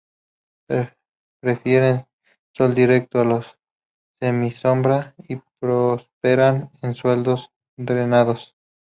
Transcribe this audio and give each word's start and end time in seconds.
Prefieren 1.41 2.07
sol 2.57 2.73
directo 2.73 3.19
o 3.19 3.23
la 3.23 3.45
semisombra 4.19 5.13
y 5.29 5.39
prosperan 5.59 6.71
en 6.81 6.95
suelos 6.95 7.51
drenados. 7.77 8.55